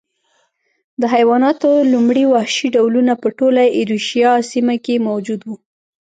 د 1.01 1.03
حیواناتو 1.13 1.69
لومړي 1.93 2.23
وحشي 2.33 2.67
ډولونه 2.75 3.13
په 3.21 3.27
ټوله 3.37 3.63
ایرویشیا 3.77 4.31
سیمه 4.51 4.75
کې 4.85 4.95
موجود 5.07 5.41
و 5.45 5.49